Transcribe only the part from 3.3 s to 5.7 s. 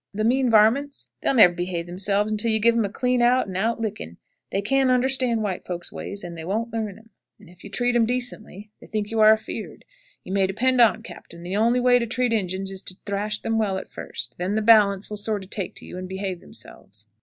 and out licking. They can't onderstand white